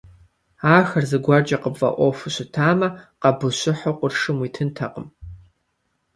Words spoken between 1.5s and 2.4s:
къыпфӀэӀуэхуу